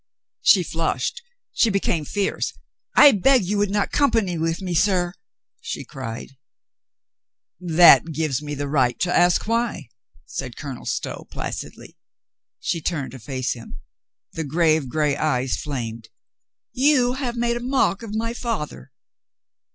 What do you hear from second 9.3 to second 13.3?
why," said Colonel Stow placidly. She turned to